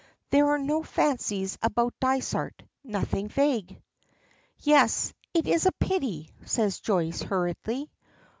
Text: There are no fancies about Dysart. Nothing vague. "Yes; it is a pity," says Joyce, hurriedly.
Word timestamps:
There 0.31 0.47
are 0.47 0.57
no 0.57 0.81
fancies 0.81 1.59
about 1.61 1.93
Dysart. 2.01 2.63
Nothing 2.83 3.29
vague. 3.29 3.79
"Yes; 4.57 5.13
it 5.31 5.45
is 5.45 5.67
a 5.67 5.71
pity," 5.73 6.31
says 6.43 6.79
Joyce, 6.79 7.21
hurriedly. 7.21 7.91